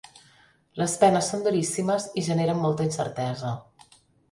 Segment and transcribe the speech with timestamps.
[0.81, 3.55] Les penes són duríssimes i generen molta incertesa.